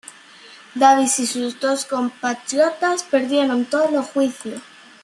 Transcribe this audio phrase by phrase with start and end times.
[0.75, 4.59] Davis y sus dos compatriotas perdieron todos los juicios.